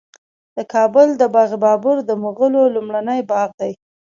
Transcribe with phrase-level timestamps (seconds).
[0.55, 3.71] د کابل د باغ بابر د مغلو لومړنی باغ دی